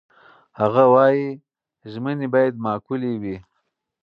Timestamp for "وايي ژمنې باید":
0.93-2.53